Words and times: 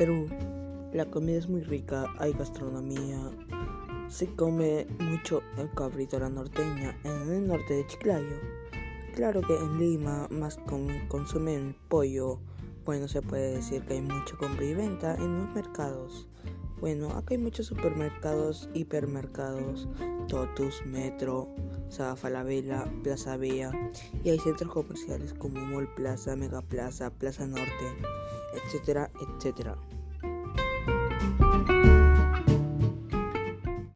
Perú 0.00 0.26
la 0.94 1.04
comida 1.04 1.36
es 1.36 1.46
muy 1.46 1.60
rica, 1.60 2.06
hay 2.16 2.32
gastronomía, 2.32 3.20
se 4.08 4.34
come 4.34 4.86
mucho 4.98 5.42
el 5.58 5.70
cabrito 5.74 6.16
a 6.16 6.20
la 6.20 6.30
norteña 6.30 6.98
en 7.04 7.30
el 7.30 7.46
norte 7.46 7.74
de 7.74 7.86
Chiclayo. 7.86 8.40
Claro 9.14 9.42
que 9.42 9.54
en 9.54 9.78
Lima 9.78 10.26
más 10.30 10.58
consumen 11.08 11.76
pollo, 11.90 12.40
bueno 12.86 13.08
se 13.08 13.20
puede 13.20 13.56
decir 13.56 13.82
que 13.82 13.92
hay 13.92 14.00
mucha 14.00 14.38
compra 14.38 14.64
y 14.64 14.72
venta 14.72 15.16
en 15.16 15.36
los 15.36 15.54
mercados. 15.54 16.26
Bueno, 16.80 17.10
acá 17.10 17.34
hay 17.34 17.38
muchos 17.38 17.66
supermercados, 17.66 18.70
hipermercados, 18.72 19.86
Totus, 20.28 20.82
Metro, 20.86 21.46
Saga 21.90 22.16
Falabella, 22.16 22.90
Plaza 23.02 23.36
Vea 23.36 23.70
y 24.24 24.30
hay 24.30 24.38
centros 24.38 24.72
comerciales 24.72 25.34
como 25.34 25.60
Mall 25.60 25.92
Plaza, 25.94 26.36
Mega 26.36 26.62
Plaza, 26.62 27.10
Plaza 27.10 27.46
Norte, 27.46 27.96
etcétera, 28.54 29.10
etcétera. 29.20 29.76